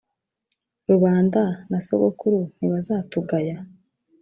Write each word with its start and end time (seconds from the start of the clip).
rubanda 0.89 1.43
na 1.69 1.79
sogokuru 1.85 2.39
ntibazatugaya? 2.57 3.57